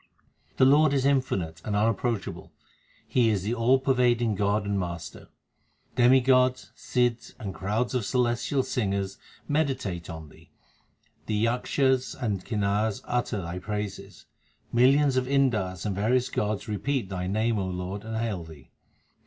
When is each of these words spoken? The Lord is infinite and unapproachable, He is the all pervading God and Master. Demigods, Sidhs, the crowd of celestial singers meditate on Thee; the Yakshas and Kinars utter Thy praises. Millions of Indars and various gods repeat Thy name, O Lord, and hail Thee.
The 0.57 0.65
Lord 0.65 0.93
is 0.93 1.05
infinite 1.05 1.61
and 1.63 1.75
unapproachable, 1.75 2.51
He 3.07 3.29
is 3.29 3.43
the 3.43 3.53
all 3.53 3.77
pervading 3.77 4.33
God 4.33 4.65
and 4.65 4.79
Master. 4.79 5.27
Demigods, 5.95 6.71
Sidhs, 6.75 7.35
the 7.37 7.51
crowd 7.51 7.93
of 7.93 8.03
celestial 8.03 8.63
singers 8.63 9.19
meditate 9.47 10.09
on 10.09 10.29
Thee; 10.29 10.49
the 11.27 11.35
Yakshas 11.35 12.15
and 12.19 12.43
Kinars 12.43 13.03
utter 13.05 13.43
Thy 13.43 13.59
praises. 13.59 14.25
Millions 14.73 15.17
of 15.17 15.27
Indars 15.27 15.85
and 15.85 15.93
various 15.95 16.29
gods 16.29 16.67
repeat 16.67 17.09
Thy 17.09 17.27
name, 17.27 17.59
O 17.59 17.67
Lord, 17.67 18.03
and 18.03 18.17
hail 18.17 18.43
Thee. 18.43 18.71